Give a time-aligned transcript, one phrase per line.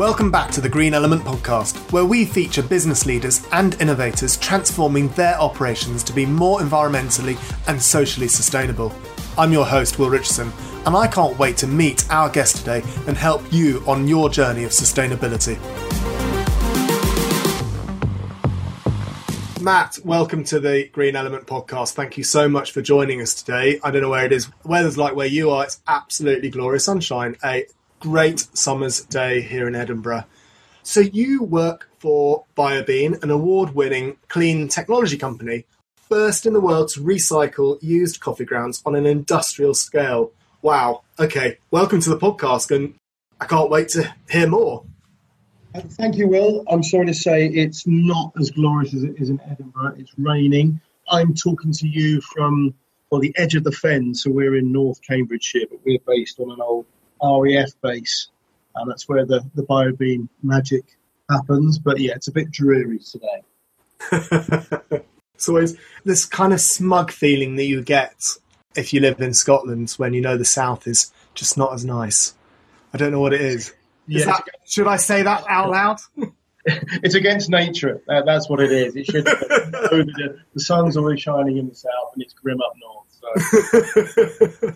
[0.00, 5.08] Welcome back to the Green Element podcast, where we feature business leaders and innovators transforming
[5.08, 7.36] their operations to be more environmentally
[7.68, 8.94] and socially sustainable.
[9.36, 10.54] I'm your host, Will Richardson,
[10.86, 14.64] and I can't wait to meet our guest today and help you on your journey
[14.64, 15.58] of sustainability.
[19.60, 21.92] Matt, welcome to the Green Element podcast.
[21.92, 23.78] Thank you so much for joining us today.
[23.84, 24.48] I don't know where it is.
[24.64, 25.64] Weather's like where you are.
[25.64, 27.36] It's absolutely glorious sunshine.
[27.44, 27.66] A
[28.00, 30.24] great summer's day here in Edinburgh.
[30.82, 35.66] So you work for BioBean, an award-winning clean technology company,
[36.08, 40.32] first in the world to recycle used coffee grounds on an industrial scale.
[40.62, 41.02] Wow.
[41.18, 41.58] Okay.
[41.70, 42.94] Welcome to the podcast, and
[43.38, 44.84] I can't wait to hear more.
[45.74, 46.64] Thank you, Will.
[46.68, 49.96] I'm sorry to say it's not as glorious as it is in Edinburgh.
[49.98, 50.80] It's raining.
[51.08, 52.74] I'm talking to you from
[53.10, 56.50] well the edge of the fen, so we're in North Cambridgeshire, but we're based on
[56.50, 56.86] an old
[57.22, 58.28] RAF base,
[58.74, 60.84] and that's where the the BioBean magic
[61.30, 61.78] happens.
[61.78, 63.42] But yeah, it's a bit dreary today.
[65.34, 68.14] it's always this kind of smug feeling that you get
[68.76, 72.34] if you live in Scotland when you know the south is just not as nice.
[72.92, 73.68] I don't know what it is.
[73.68, 73.74] Is
[74.06, 75.98] Yeah, that, should I say that out loud?
[76.64, 78.02] it's against nature.
[78.08, 78.96] Uh, that's what it is.
[78.96, 79.24] It should.
[79.24, 83.06] the, the sun's always shining in the south, and it's grim up north.
[83.10, 84.72] So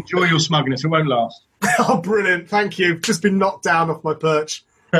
[0.00, 0.84] enjoy your smugness.
[0.84, 1.42] It won't last.
[1.78, 2.48] oh, brilliant.
[2.48, 2.98] Thank you.
[2.98, 4.64] Just been knocked down off my perch.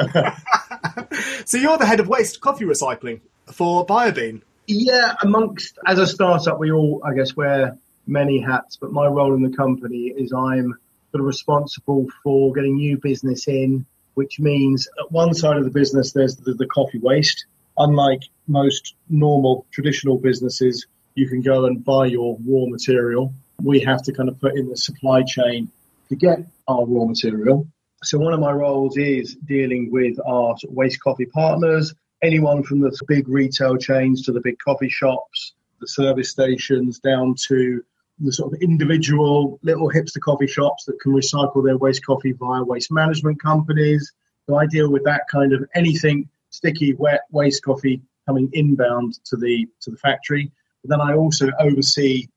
[1.45, 3.21] so you're the head of waste coffee recycling
[3.53, 4.43] for BioBean.
[4.67, 8.77] Yeah, amongst as a startup, we all, I guess, wear many hats.
[8.77, 10.75] But my role in the company is I'm
[11.11, 15.71] sort of responsible for getting new business in, which means at one side of the
[15.71, 17.47] business there's the, the coffee waste.
[17.79, 23.33] Unlike most normal traditional businesses, you can go and buy your raw material.
[23.63, 25.71] We have to kind of put in the supply chain
[26.09, 27.67] to get our raw material.
[28.03, 32.97] So one of my roles is dealing with our waste coffee partners, anyone from the
[33.07, 37.83] big retail chains to the big coffee shops, the service stations, down to
[38.19, 42.63] the sort of individual little hipster coffee shops that can recycle their waste coffee via
[42.63, 44.13] waste management companies.
[44.47, 49.37] So I deal with that kind of anything sticky, wet waste coffee coming inbound to
[49.37, 50.51] the to the factory.
[50.83, 52.29] But then I also oversee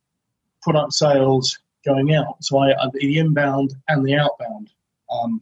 [0.63, 2.43] product sales going out.
[2.43, 4.71] So I, I the inbound and the outbound.
[5.11, 5.41] Um,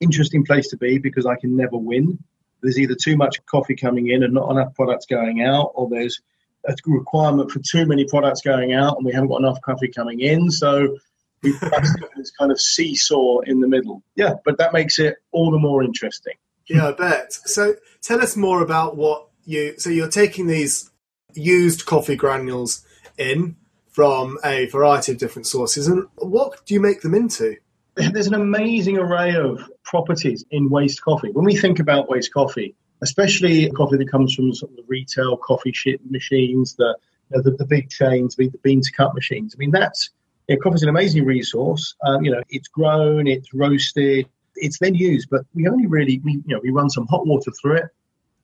[0.00, 2.18] interesting place to be because I can never win.
[2.62, 6.20] There's either too much coffee coming in and not enough products going out, or there's
[6.66, 10.20] a requirement for too many products going out and we haven't got enough coffee coming
[10.20, 10.50] in.
[10.50, 10.96] So
[11.42, 11.82] we've got
[12.16, 14.02] this kind of seesaw in the middle.
[14.16, 16.34] Yeah, but that makes it all the more interesting.
[16.68, 17.32] Yeah, I bet.
[17.32, 19.78] So tell us more about what you.
[19.78, 20.90] So you're taking these
[21.34, 22.84] used coffee granules
[23.16, 23.56] in
[23.96, 27.56] from a variety of different sources, and what do you make them into?
[27.94, 31.30] There's an amazing array of properties in waste coffee.
[31.32, 35.38] When we think about waste coffee, especially coffee that comes from sort of the retail
[35.38, 35.72] coffee
[36.10, 36.94] machines, the
[37.30, 39.54] you know, the, the big chains, the, the bean to cup machines.
[39.56, 40.10] I mean, that's
[40.46, 41.94] you know, coffee's an amazing resource.
[42.04, 46.32] Um, you know, it's grown, it's roasted, it's then used, but we only really we
[46.32, 47.86] you know we run some hot water through it.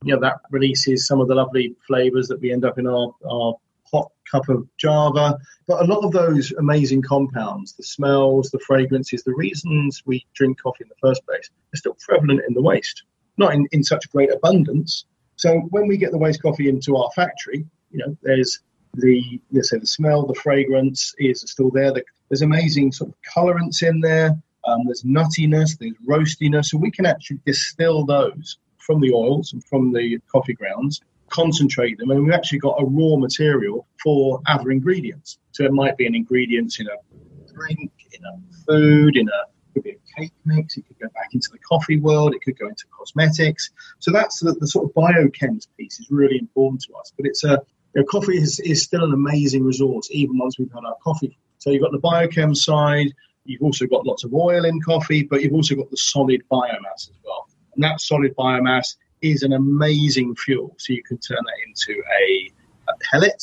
[0.03, 3.15] You know, that releases some of the lovely flavors that we end up in our
[3.31, 3.57] our
[3.93, 5.39] hot cup of Java.
[5.67, 10.61] But a lot of those amazing compounds, the smells, the fragrances, the reasons we drink
[10.61, 13.05] coffee in the first place, are still prevalent in the waste
[13.39, 15.05] not in, in such great abundance.
[15.37, 18.61] So when we get the waste coffee into our factory, you know, there's
[18.95, 21.93] the let's say the smell, the fragrance is still there.
[21.93, 24.37] The, there's amazing sort of colorants in there.
[24.65, 29.65] Um, there's nuttiness, there's roastiness, so we can actually distill those from the oils and
[29.65, 31.01] from the coffee grounds,
[31.33, 35.39] concentrate them, and we've actually got a raw material for other ingredients.
[35.53, 39.83] So it might be an ingredient in a drink, in a food, in a could
[39.85, 40.77] be a cake mix.
[40.77, 42.35] It could go back into the coffee world.
[42.35, 43.71] It could go into cosmetics.
[43.99, 47.13] So that's the, the sort of biochems piece is really important to us.
[47.17, 47.63] But it's a
[47.95, 51.39] you know, coffee is, is still an amazing resource even once we've had our coffee.
[51.59, 53.13] So you've got the biochem side.
[53.45, 57.11] You've also got lots of oil in coffee, but you've also got the solid biomass
[57.11, 57.49] as well.
[57.75, 60.75] And that solid biomass is an amazing fuel.
[60.79, 62.53] So you can turn that into a,
[62.89, 63.43] a pellet,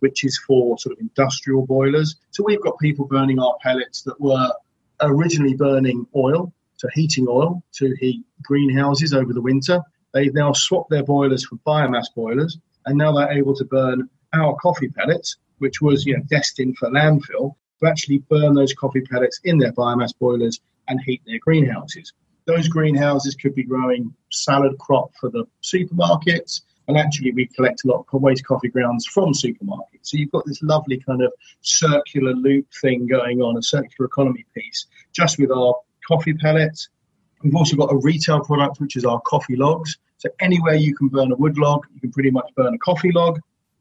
[0.00, 2.16] which is for sort of industrial boilers.
[2.30, 4.52] So we've got people burning our pellets that were
[5.00, 9.80] originally burning oil, so heating oil to heat greenhouses over the winter.
[10.14, 14.54] They've now swapped their boilers for biomass boilers, and now they're able to burn our
[14.56, 19.40] coffee pellets, which was you know destined for landfill, to actually burn those coffee pellets
[19.44, 22.12] in their biomass boilers and heat their greenhouses.
[22.46, 27.88] Those greenhouses could be growing salad crop for the supermarkets, and actually we collect a
[27.88, 30.02] lot of waste coffee grounds from supermarkets.
[30.02, 34.44] So you've got this lovely kind of circular loop thing going on, a circular economy
[34.54, 35.74] piece, just with our
[36.08, 36.88] coffee pellets,
[37.42, 39.98] We've also got a retail product, which is our coffee logs.
[40.18, 43.12] So anywhere you can burn a wood log, you can pretty much burn a coffee
[43.12, 43.40] log.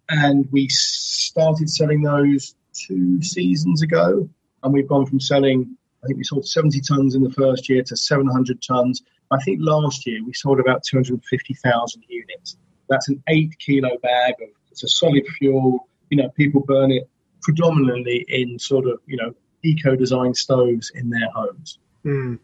[0.10, 4.30] And we started selling those two seasons ago.
[4.62, 7.82] And we've gone from selling, I think we sold 70 tons in the first year
[7.82, 9.02] to 700 tons.
[9.32, 12.58] I think last year we sold about 250,000 units.
[12.90, 15.88] That's an eight kilo bag of, it's a solid fuel.
[16.12, 17.10] You know, people burn it
[17.42, 21.80] predominantly in sort of, you know, eco design stoves in their homes.
[22.06, 22.38] Mm.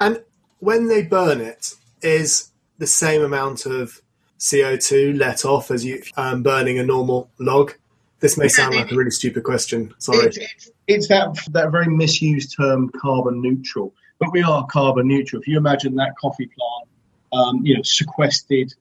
[0.00, 0.24] And
[0.58, 4.00] when they burn it, is the same amount of
[4.40, 7.74] CO2 let off as you um, burning a normal log?
[8.22, 9.92] This may sound like a really stupid question.
[9.98, 10.26] Sorry.
[10.26, 13.92] It's, it's, it's, that that very misused term, carbon neutral.
[14.20, 15.42] But we are carbon neutral.
[15.42, 16.88] If you imagine that coffee plant,
[17.32, 18.72] um, you know, sequestered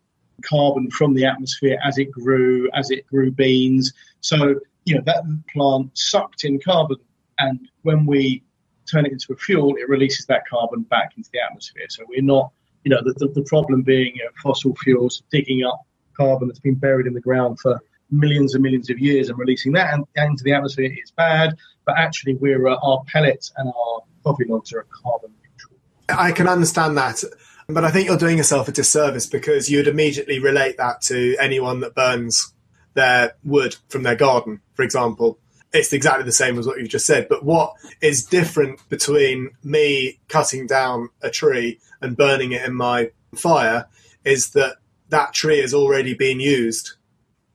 [0.48, 3.92] carbon from the atmosphere as it grew, as it grew beans.
[4.20, 6.98] So you know that plant sucked in carbon,
[7.40, 8.44] and when we
[8.90, 11.86] turn it into a fuel, it releases that carbon back into the atmosphere.
[11.90, 12.52] So we're not,
[12.84, 15.82] you know, the, the, the problem being you know, fossil fuels digging up
[16.16, 17.80] carbon that's been buried in the ground for
[18.12, 21.56] millions and millions of years and releasing that into the atmosphere is bad.
[21.86, 25.80] But actually, we're uh, our pellets and our coffee logs are carbon neutral.
[26.10, 27.24] I can understand that.
[27.68, 31.80] But I think you're doing yourself a disservice because you'd immediately relate that to anyone
[31.80, 32.54] that burns
[32.94, 35.40] their wood from their garden, for example
[35.74, 37.28] it's exactly the same as what you've just said.
[37.30, 43.12] But what is different between me cutting down a tree and burning it in my
[43.36, 43.88] fire
[44.26, 44.78] is that
[45.10, 46.94] that tree has already been used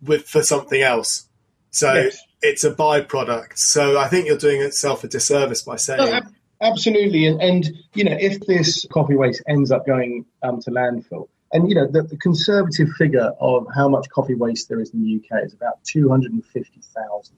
[0.03, 1.29] with for something else.
[1.71, 2.19] So yes.
[2.43, 3.59] it's a byproduct.
[3.59, 6.11] So I think you're doing itself a disservice by saying.
[6.11, 6.21] No,
[6.61, 11.29] absolutely, and and you know if this coffee waste ends up going um, to landfill,
[11.53, 15.03] and you know the, the, conservative figure of how much coffee waste there is in
[15.03, 17.37] the UK is about two hundred and fifty thousand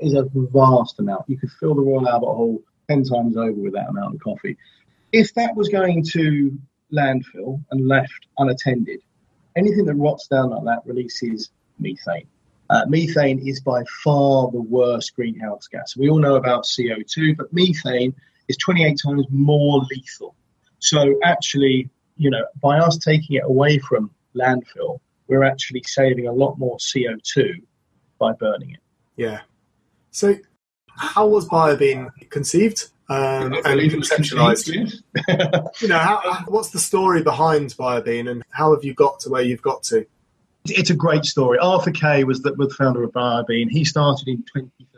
[0.00, 1.24] is a vast amount.
[1.28, 4.56] You could fill the Royal Albert Hall 10 times over with that amount of coffee.
[5.12, 6.58] If that was going to
[6.92, 9.00] landfill and left unattended,
[9.56, 11.50] anything that rots down like that releases
[11.82, 12.26] methane.
[12.70, 15.96] Uh, methane is by far the worst greenhouse gas.
[15.96, 18.14] We all know about CO2, but methane
[18.48, 20.34] is 28 times more lethal.
[20.78, 26.32] So actually, you know, by us taking it away from landfill, we're actually saving a
[26.32, 27.62] lot more CO2
[28.18, 28.80] by burning it.
[29.16, 29.40] Yeah,
[30.12, 30.36] so,
[30.88, 34.68] how was BioBean conceived um, and conceptualized?
[35.80, 39.42] you know, how, what's the story behind BioBean, and how have you got to where
[39.42, 40.06] you've got to?
[40.66, 41.58] It's a great story.
[41.58, 43.68] Arthur Kay was the, was the founder of BioBean.
[43.70, 44.88] He started in 2013.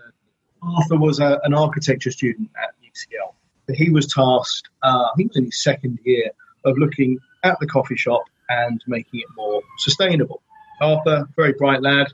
[0.62, 3.34] Arthur was a, an architecture student at UCL.
[3.74, 6.30] He was tasked, uh, I think it was in his second year,
[6.64, 10.42] of looking at the coffee shop and making it more sustainable.
[10.80, 12.08] Arthur, very bright lad,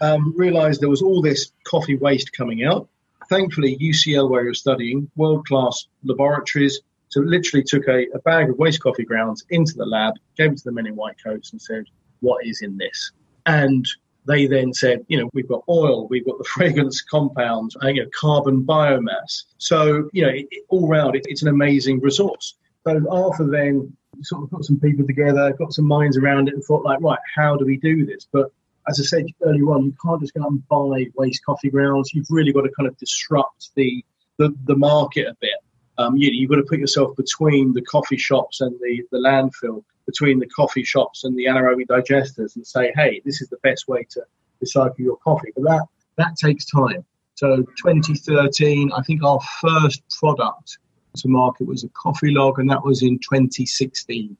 [0.00, 2.88] um, realised there was all this coffee waste coming out.
[3.28, 8.48] Thankfully, UCL, where he was studying, world class laboratories, so literally took a, a, bag
[8.48, 11.52] of waste coffee grounds into the lab, gave it to the men in white coats,
[11.52, 11.84] and said,
[12.22, 13.12] What is in this?
[13.44, 13.86] And
[14.24, 18.10] they then said, you know, we've got oil, we've got the fragrance compounds, you know,
[18.18, 19.42] carbon biomass.
[19.58, 22.54] So, you know, it, it, all round, it, it's an amazing resource.
[22.86, 26.64] So Arthur then sort of put some people together, got some minds around it, and
[26.64, 28.26] thought, like, right, how do we do this?
[28.32, 28.50] But
[28.88, 32.12] as I said earlier on, you can't just go out and buy waste coffee grounds.
[32.12, 34.04] You've really got to kind of disrupt the
[34.38, 35.50] the, the market a bit.
[35.98, 39.84] Um, you, you've got to put yourself between the coffee shops and the, the landfill,
[40.06, 43.88] between the coffee shops and the anaerobic digesters, and say, hey, this is the best
[43.88, 44.22] way to
[44.64, 45.52] recycle your coffee.
[45.54, 47.04] But that that takes time.
[47.34, 50.78] So 2013, I think our first product
[51.16, 54.36] to market was a coffee log, and that was in 2016.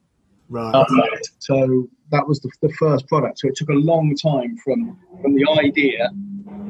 [0.48, 0.74] Right.
[0.74, 0.86] Um,
[1.38, 3.38] so that was the, the, first product.
[3.38, 6.10] So it took a long time from from the idea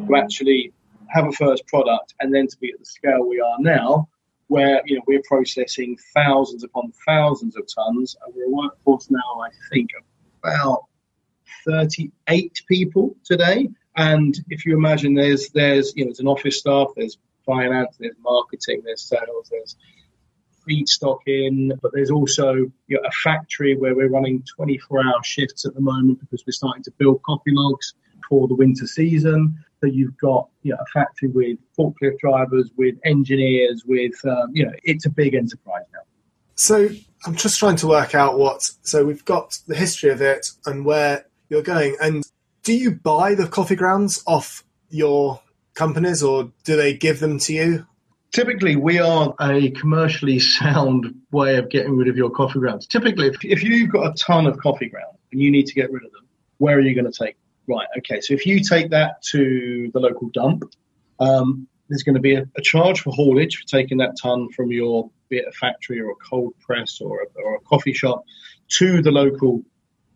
[0.07, 0.73] to actually
[1.09, 4.09] have a first product, and then to be at the scale we are now,
[4.49, 9.41] where you know we're processing thousands upon thousands of tons, and we're a workforce now,
[9.43, 9.91] I think,
[10.43, 10.85] about
[11.67, 13.69] 38 people today.
[13.97, 18.17] And if you imagine, there's there's you know there's an office staff, there's finance, there's
[18.21, 19.77] marketing, there's sales, there's
[20.69, 25.65] feedstock in, but there's also you know, a factory where we're running 24 hour shifts
[25.65, 27.95] at the moment because we're starting to build coffee logs
[28.29, 29.59] for the winter season.
[29.83, 34.65] So you've got you know, a factory with forklift drivers, with engineers, with um, you
[34.65, 36.01] know, it's a big enterprise now.
[36.55, 36.89] So
[37.27, 38.63] I'm just trying to work out what.
[38.83, 41.97] So we've got the history of it and where you're going.
[42.01, 42.23] And
[42.63, 45.41] do you buy the coffee grounds off your
[45.75, 47.87] companies, or do they give them to you?
[48.31, 52.87] Typically, we are a commercially sound way of getting rid of your coffee grounds.
[52.87, 55.91] Typically, if, if you've got a ton of coffee grounds and you need to get
[55.91, 57.37] rid of them, where are you going to take?
[57.69, 60.65] Right, okay, so if you take that to the local dump,
[61.21, 64.73] um, there's going to be a, a, charge for haulage for taking that ton from
[64.73, 68.25] your be it a factory or a cold press or a, or a coffee shop,
[68.69, 69.63] to the local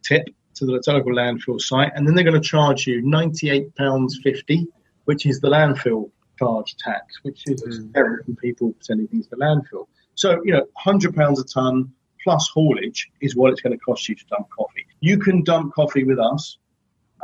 [0.03, 4.67] tip, to the local landfill site, and then they're going to charge you £98.50,
[5.05, 8.25] which is the landfill charge tax, which is mm.
[8.25, 9.87] from people sending things to landfill.
[10.15, 14.15] So, you know, £100 a tonne plus haulage is what it's going to cost you
[14.15, 14.87] to dump coffee.
[15.01, 16.59] You can dump coffee with us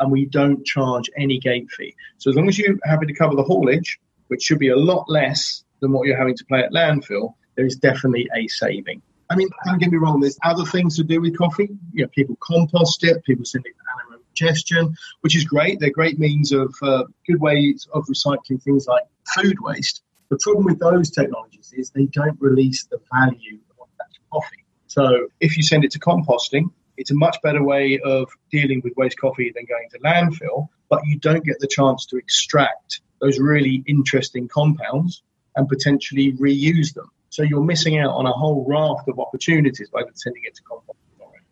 [0.02, 1.94] and we don't charge any gate fee.
[2.18, 5.08] So as long as you're happy to cover the haulage, which should be a lot
[5.08, 9.00] less than what you're having to pay at landfill, there is definitely a saving.
[9.30, 11.70] I mean, don't get me wrong, there's other things to do with coffee.
[11.92, 15.78] You know, people compost it, people send it to anaerobic digestion, which is great.
[15.78, 19.04] They're great means of uh, good ways of recycling things like
[19.36, 20.02] food waste.
[20.30, 24.64] The problem with those technologies is they don't release the value of that coffee.
[24.88, 28.92] So if you send it to composting, it's a much better way of dealing with
[28.96, 33.38] waste coffee than going to landfill, but you don't get the chance to extract those
[33.38, 35.22] really interesting compounds
[35.56, 37.10] and potentially reuse them.
[37.30, 41.44] So you're missing out on a whole raft of opportunities by sending it to already.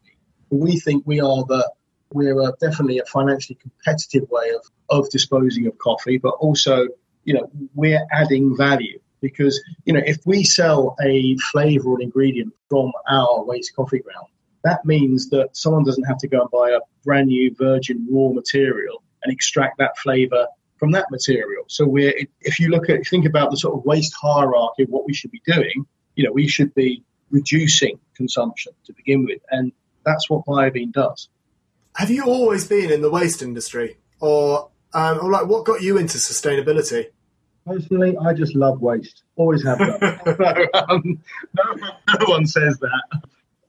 [0.51, 1.71] We think we are the
[2.13, 6.89] we're uh, definitely a financially competitive way of, of disposing of coffee, but also,
[7.25, 12.53] you know, we're adding value because, you know, if we sell a flavor or ingredient
[12.69, 14.27] from our waste coffee ground,
[14.63, 18.29] that means that someone doesn't have to go and buy a brand new virgin raw
[18.29, 20.47] material and extract that flavor
[20.79, 21.65] from that material.
[21.69, 25.07] So we're, if you look at, think about the sort of waste hierarchy of what
[25.07, 29.41] we should be doing, you know, we should be reducing consumption to begin with.
[29.51, 29.73] And
[30.05, 31.29] that's what Biobean does.
[31.97, 35.99] Have you always been in the waste industry or, um, or like what got you
[35.99, 37.07] into sustainability?
[37.67, 39.23] Personally, I just love waste.
[39.37, 40.03] Always have done.
[40.75, 41.19] um,
[41.55, 43.23] no, no one says that.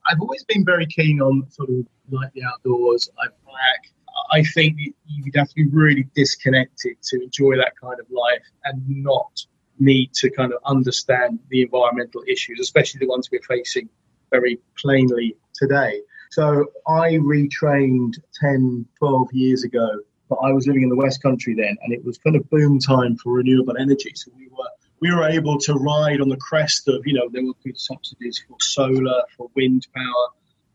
[0.06, 3.08] I've always been very keen on sort of like the outdoors.
[3.18, 3.92] I black.
[4.30, 8.82] I think you'd have to be really disconnected to enjoy that kind of life and
[8.88, 9.44] not
[9.78, 13.88] need to kind of understand the environmental issues, especially the ones we're facing
[14.30, 16.00] very plainly today.
[16.30, 19.88] So I retrained 10, 12 years ago,
[20.28, 22.78] but I was living in the West Country then, and it was kind of boom
[22.78, 24.12] time for renewable energy.
[24.14, 24.64] So we were
[25.02, 28.40] we were able to ride on the crest of, you know, there were good subsidies
[28.46, 30.28] for solar, for wind power.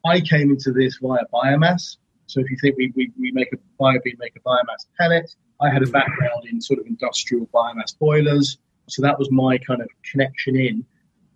[0.05, 1.95] I came into this via biomass.
[2.25, 5.69] So if you think we, we, we make a biobean, make a biomass pellet, I
[5.69, 8.57] had a background in sort of industrial biomass boilers.
[8.89, 10.85] So that was my kind of connection in.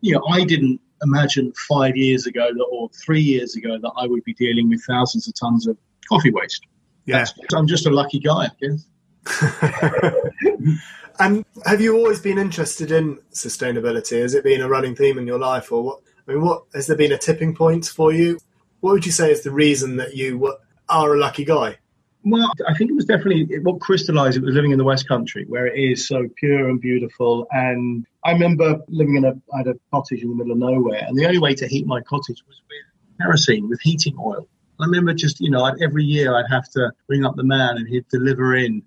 [0.02, 4.06] You know, I didn't imagine five years ago that, or three years ago that I
[4.06, 5.78] would be dealing with thousands of tons of
[6.10, 6.68] coffee waste.
[7.06, 7.26] Yeah.
[7.56, 8.86] I'm just a lucky guy, I guess.
[11.20, 14.22] and have you always been interested in sustainability?
[14.22, 16.00] Has it been a running theme in your life, or what?
[16.28, 18.40] I mean, what has there been a tipping point for you?
[18.80, 20.56] What would you say is the reason that you
[20.90, 21.78] are a lucky guy?
[22.24, 25.46] Well, I think it was definitely what crystallized it was living in the West Country,
[25.48, 27.48] where it is so pure and beautiful.
[27.52, 31.04] And I remember living in a, I had a cottage in the middle of nowhere,
[31.08, 34.48] and the only way to heat my cottage was with kerosene, with heating oil.
[34.80, 37.88] I remember just, you know, every year I'd have to ring up the man and
[37.88, 38.82] he'd deliver in,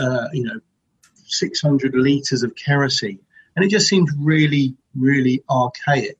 [0.00, 0.60] uh, you know,
[1.26, 3.20] 600 litres of kerosene.
[3.54, 6.18] And it just seems really, really archaic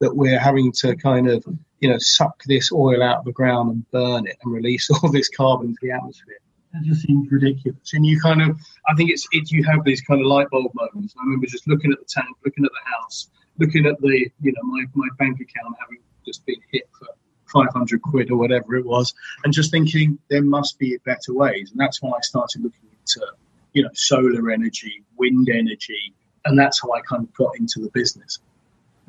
[0.00, 1.44] that we're having to kind of,
[1.80, 5.10] you know, suck this oil out of the ground and burn it and release all
[5.10, 6.38] this carbon to the atmosphere.
[6.72, 7.94] That just seems ridiculous.
[7.94, 10.72] And you kind of, I think it's, it, you have these kind of light bulb
[10.74, 11.14] moments.
[11.18, 14.52] I remember just looking at the tank, looking at the house, looking at the, you
[14.52, 17.08] know, my, my bank account having just been hit for
[17.46, 19.14] 500 quid or whatever it was,
[19.44, 21.70] and just thinking there must be better ways.
[21.70, 23.26] And that's when I started looking into,
[23.72, 27.90] you know, solar energy, wind energy, and that's how I kind of got into the
[27.90, 28.38] business.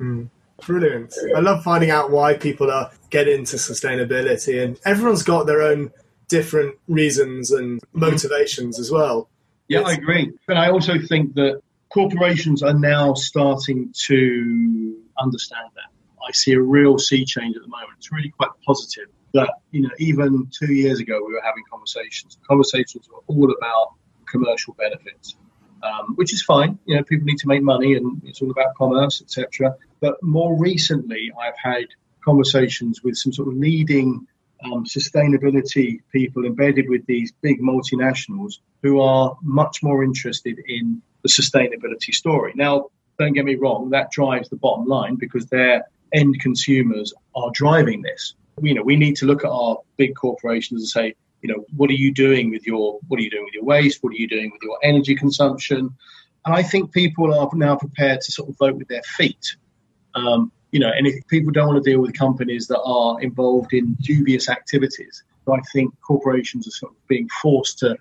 [0.00, 0.28] Mm,
[0.64, 1.14] brilliant.
[1.36, 5.90] I love finding out why people are get into sustainability, and everyone's got their own
[6.28, 9.28] different reasons and motivations as well.
[9.68, 10.32] Yeah, it's- I agree.
[10.46, 15.90] But I also think that corporations are now starting to understand that.
[16.26, 17.92] I see a real sea change at the moment.
[17.96, 22.38] It's really quite positive that, you know, even two years ago we were having conversations.
[22.48, 23.94] Conversations were all about
[24.30, 25.36] commercial benefits,
[25.82, 26.78] um, which is fine.
[26.86, 29.76] You know, people need to make money and it's all about commerce, etc.
[30.00, 31.86] But more recently, I've had
[32.24, 34.26] conversations with some sort of leading
[34.64, 41.28] um, sustainability people embedded with these big multinationals who are much more interested in the
[41.28, 42.52] sustainability story.
[42.54, 42.86] Now,
[43.18, 48.02] don't get me wrong, that drives the bottom line because they're end consumers are driving
[48.02, 48.34] this.
[48.62, 51.90] You know, we need to look at our big corporations and say, you know, what
[51.90, 54.02] are you doing with your what are you doing with your waste?
[54.02, 55.94] What are you doing with your energy consumption?
[56.44, 59.56] And I think people are now prepared to sort of vote with their feet.
[60.14, 63.72] Um, you know, and if people don't want to deal with companies that are involved
[63.72, 67.96] in dubious activities, I think corporations are sort of being forced to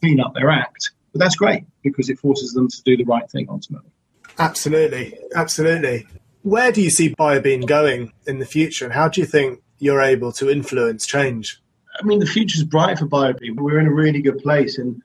[0.00, 0.90] clean up their act.
[1.12, 3.90] But that's great because it forces them to do the right thing ultimately.
[4.38, 6.06] Absolutely, absolutely.
[6.42, 10.00] Where do you see BioBean going in the future, and how do you think you're
[10.00, 11.60] able to influence change?
[11.98, 13.56] I mean, the future's bright for BioBean.
[13.56, 15.02] We're in a really good place, and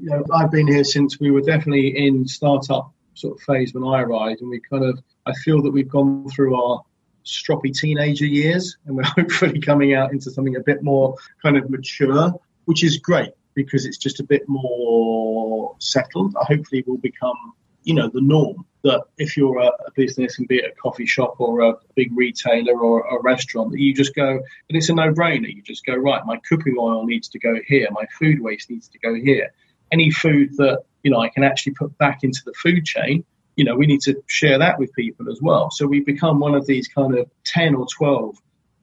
[0.00, 3.84] you know, I've been here since we were definitely in startup sort of phase when
[3.84, 6.82] I arrived, and we kind of I feel that we've gone through our
[7.24, 11.68] stroppy teenager years, and we're hopefully coming out into something a bit more kind of
[11.68, 12.32] mature,
[12.64, 16.34] which is great because it's just a bit more settled.
[16.36, 17.52] Hopefully, will become
[17.82, 21.06] you know the norm that if you're a, a, business and be it a coffee
[21.06, 24.94] shop or a big retailer or a restaurant that you just go and it's a
[24.94, 25.52] no-brainer.
[25.52, 27.88] You just go right my cooking oil needs to go here.
[27.90, 29.52] My food waste needs to go here.
[29.90, 33.24] Any food that you know I can actually put back into the food chain
[33.56, 35.70] you know we need to share that with people as well.
[35.70, 38.36] So we've become one of these kind of 10 or 12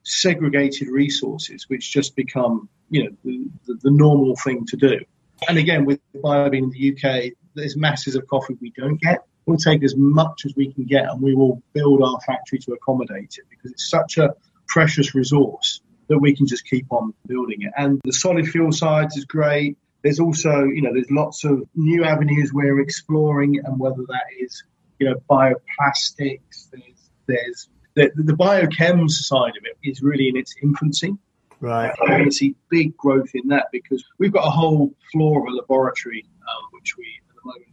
[0.04, 5.00] segregated resources which just become you know the, the, the normal thing to do.
[5.48, 9.26] And again with BioBean in the UK there's masses of coffee we don't get.
[9.46, 12.74] We'll take as much as we can get and we will build our factory to
[12.74, 14.34] accommodate it because it's such a
[14.68, 17.72] precious resource that we can just keep on building it.
[17.76, 19.78] And the solid fuel side is great.
[20.04, 24.64] There's also, you know, there's lots of new avenues we're exploring, and whether that is,
[25.00, 30.56] you know, bioplastics, there's, there's the, the biochems side of it is really in its
[30.62, 31.16] infancy.
[31.60, 31.94] Right.
[32.02, 35.56] I can see big growth in that because we've got a whole floor of a
[35.56, 37.68] laboratory um, which we at the moment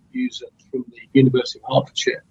[0.70, 2.24] from the University of Hertfordshire.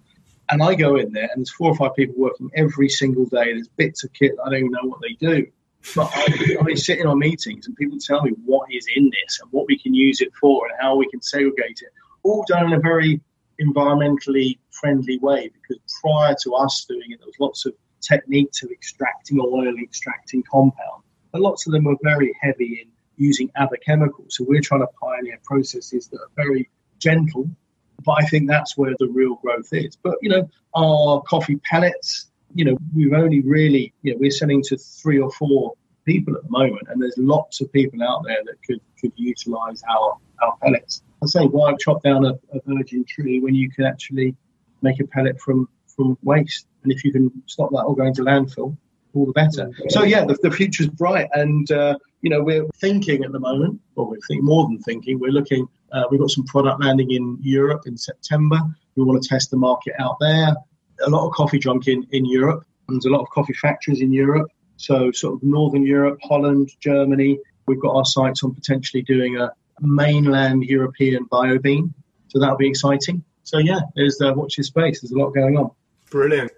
[0.50, 3.54] And I go in there, and there's four or five people working every single day.
[3.54, 5.48] There's bits of kit I don't even know what they do.
[5.96, 9.40] But I, I sit in on meetings, and people tell me what is in this
[9.42, 11.90] and what we can use it for and how we can segregate it,
[12.24, 13.22] all done in a very
[13.62, 15.50] environmentally friendly way.
[15.54, 20.44] Because prior to us doing it, there was lots of techniques of extracting oil, extracting
[20.50, 21.04] compound,
[21.34, 24.36] and lots of them were very heavy in using other chemicals.
[24.36, 27.50] So we're trying to pioneer processes that are very gentle,
[28.04, 29.96] but I think that's where the real growth is.
[29.96, 34.64] But you know, our coffee pellets, you know, we've only really, you know, we're selling
[34.64, 35.74] to three or four
[36.06, 39.84] people at the moment, and there's lots of people out there that could could utilise
[39.90, 41.02] our our pellets.
[41.24, 44.36] I say, why chop down a, a virgin tree when you can actually
[44.82, 46.68] make a pellet from from waste?
[46.84, 48.78] And if you can stop that all going to landfill,
[49.14, 49.72] all the better.
[49.90, 53.82] So yeah, the, the future's bright, and uh, you know we're thinking at the moment,
[53.96, 55.20] or we're thinking more than thinking.
[55.20, 55.68] We're looking.
[55.92, 58.60] Uh, we've got some product landing in Europe in September.
[58.96, 60.56] We want to test the market out there.
[61.06, 62.66] A lot of coffee drunk in in Europe.
[62.90, 64.50] There's a lot of coffee factories in Europe.
[64.78, 67.40] So sort of Northern Europe, Holland, Germany.
[67.68, 71.94] We've got our sights on potentially doing a mainland European bio bean.
[72.30, 73.24] So that'll be exciting.
[73.44, 75.02] So yeah, there's uh, watch this space.
[75.02, 75.72] There's a lot going on.
[76.10, 76.52] Brilliant.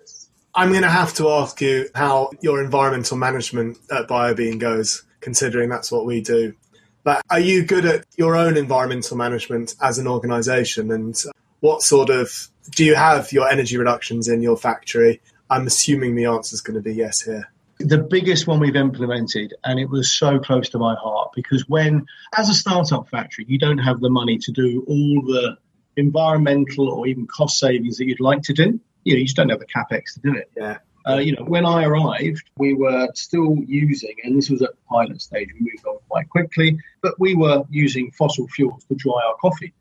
[0.55, 5.69] I'm going to have to ask you how your environmental management at BioBean goes, considering
[5.69, 6.53] that's what we do.
[7.03, 10.91] But are you good at your own environmental management as an organisation?
[10.91, 11.15] And
[11.59, 15.21] what sort of do you have your energy reductions in your factory?
[15.49, 17.51] I'm assuming the answer is going to be yes here.
[17.79, 22.05] The biggest one we've implemented, and it was so close to my heart because when,
[22.35, 25.57] as a startup factory, you don't have the money to do all the
[25.95, 29.49] environmental or even cost savings that you'd like to do you know, you just don't
[29.49, 30.51] have the capex to do it.
[30.55, 30.77] Yeah.
[31.07, 34.81] Uh, you know, when I arrived, we were still using, and this was at the
[34.89, 39.21] pilot stage, we moved on quite quickly, but we were using fossil fuels to dry
[39.27, 39.73] our coffee.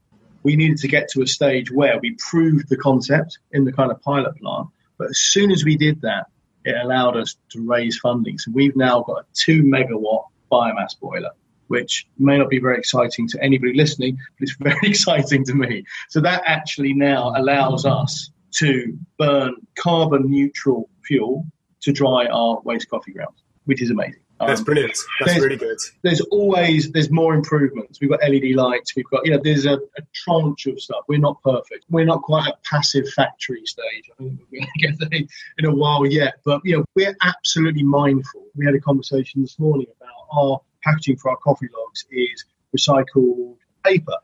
[0.42, 3.90] We needed to get to a stage where we proved the concept in the kind
[3.90, 4.68] of pilot plant.
[4.96, 6.26] But as soon as we did that,
[6.64, 8.38] it allowed us to raise funding.
[8.38, 11.30] So we've now got a two megawatt biomass boiler,
[11.66, 15.84] which may not be very exciting to anybody listening, but it's very exciting to me.
[16.08, 21.46] So that actually now allows us to burn carbon neutral fuel
[21.80, 24.20] to dry our waste coffee grounds, which is amazing.
[24.46, 24.96] That's um, brilliant.
[25.20, 25.78] That's really good.
[26.02, 28.00] There's always there's more improvements.
[28.00, 28.94] We've got LED lights.
[28.94, 31.00] We've got you know there's a, a tranche of stuff.
[31.08, 31.86] We're not perfect.
[31.90, 34.04] We're not quite at passive factory stage.
[34.12, 35.20] I think we're going to get there
[35.58, 36.34] in a while yet.
[36.44, 38.44] But you know we're absolutely mindful.
[38.54, 42.44] We had a conversation this morning about our packaging for our coffee logs is
[42.76, 44.16] recycled paper,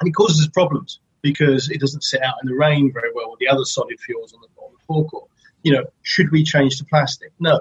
[0.00, 3.30] and it causes us problems because it doesn't sit out in the rain very well
[3.30, 5.29] with the other solid fuels on the, on the forecourt.
[5.62, 7.32] You know, should we change to plastic?
[7.38, 7.60] No,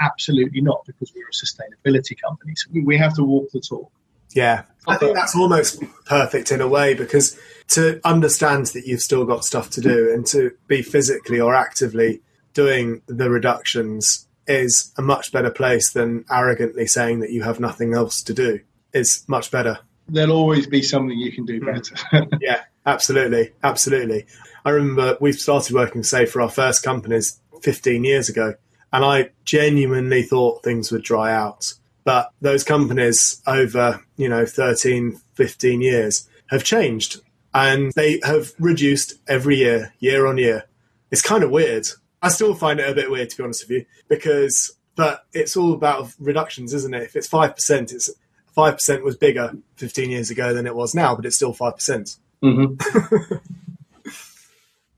[0.00, 2.54] absolutely not, because we're a sustainability company.
[2.56, 3.90] So we have to walk the talk.
[4.32, 7.36] Yeah, I think that's almost perfect in a way because
[7.68, 12.20] to understand that you've still got stuff to do and to be physically or actively
[12.54, 17.92] doing the reductions is a much better place than arrogantly saying that you have nothing
[17.92, 18.60] else to do.
[18.92, 19.78] Is much better.
[20.08, 21.66] There'll always be something you can do hmm.
[21.66, 22.28] better.
[22.40, 24.26] yeah, Absolutely, absolutely.
[24.64, 28.54] I remember we started working, say, for our first companies 15 years ago,
[28.92, 31.74] and I genuinely thought things would dry out.
[32.04, 37.20] But those companies over, you know, 13, 15 years have changed
[37.52, 40.64] and they have reduced every year, year on year.
[41.10, 41.86] It's kind of weird.
[42.22, 45.56] I still find it a bit weird to be honest with you because, but it's
[45.56, 47.02] all about reductions, isn't it?
[47.02, 48.10] If it's five percent, it's
[48.54, 51.76] five percent was bigger 15 years ago than it was now, but it's still five
[51.76, 52.16] percent.
[52.42, 53.34] Mm-hmm.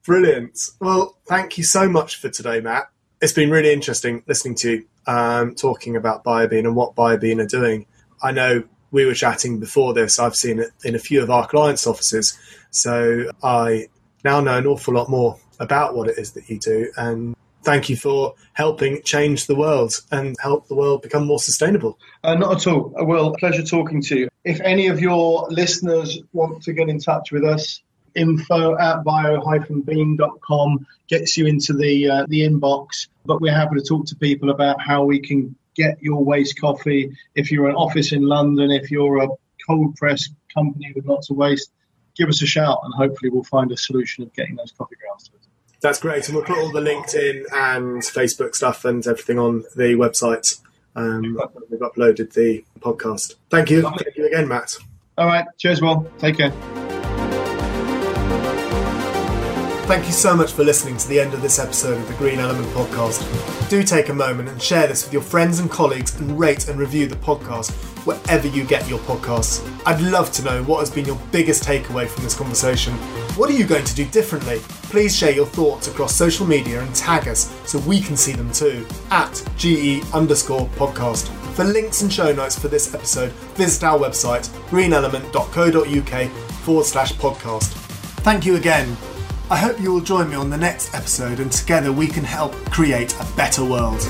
[0.05, 0.59] Brilliant.
[0.81, 2.89] Well, thank you so much for today, Matt.
[3.21, 7.47] It's been really interesting listening to you um, talking about BioBean and what BioBean are
[7.47, 7.87] doing.
[8.23, 10.19] I know we were chatting before this.
[10.19, 12.39] I've seen it in a few of our clients' offices,
[12.71, 13.89] so I
[14.25, 16.91] now know an awful lot more about what it is that you do.
[16.97, 21.99] And thank you for helping change the world and help the world become more sustainable.
[22.25, 22.93] Uh, not at all.
[23.05, 24.29] Well, pleasure talking to you.
[24.45, 27.81] If any of your listeners want to get in touch with us,
[28.15, 33.09] info at bio-bean.com gets you into the uh, the inbox.
[33.25, 37.17] But we're happy to talk to people about how we can get your waste coffee.
[37.35, 39.29] If you're an office in London, if you're a
[39.67, 41.71] cold press company with lots of waste,
[42.17, 45.29] give us a shout and hopefully we'll find a solution of getting those coffee grounds
[45.29, 45.49] to us.
[45.81, 46.27] That's great.
[46.29, 50.61] And we'll put all the LinkedIn and Facebook stuff and everything on the website.
[50.95, 51.39] Um,
[51.71, 53.35] we've uploaded the podcast.
[53.51, 53.83] Thank you.
[53.83, 54.77] Thank you again, Matt.
[55.19, 55.47] All right.
[55.59, 56.09] Cheers, Will.
[56.19, 56.92] Take care.
[59.93, 62.39] Thank you so much for listening to the end of this episode of the Green
[62.39, 63.69] Element podcast.
[63.69, 66.79] Do take a moment and share this with your friends and colleagues and rate and
[66.79, 67.71] review the podcast
[68.07, 69.61] wherever you get your podcasts.
[69.85, 72.95] I'd love to know what has been your biggest takeaway from this conversation.
[73.37, 74.61] What are you going to do differently?
[74.85, 78.51] Please share your thoughts across social media and tag us so we can see them
[78.51, 81.29] too at GE underscore podcast.
[81.53, 86.31] For links and show notes for this episode, visit our website greenelement.co.uk
[86.63, 87.67] forward slash podcast.
[88.23, 88.97] Thank you again.
[89.53, 92.55] I hope you will join me on the next episode and together we can help
[92.71, 94.01] create a better world.